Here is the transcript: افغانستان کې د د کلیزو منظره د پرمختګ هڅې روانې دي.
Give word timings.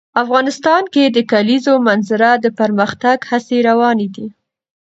افغانستان 0.23 0.83
کې 0.93 1.03
د 1.09 1.11
د 1.15 1.17
کلیزو 1.31 1.73
منظره 1.87 2.29
د 2.43 2.45
پرمختګ 2.59 3.17
هڅې 3.29 3.57
روانې 3.69 4.07
دي. 4.15 4.27